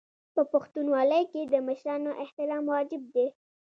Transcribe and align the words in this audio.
په 0.33 0.41
پښتونولۍ 0.51 1.23
کې 1.31 1.41
د 1.53 1.55
مشرانو 1.67 2.11
احترام 2.23 2.63
واجب 2.71 3.03
دی. 3.15 3.27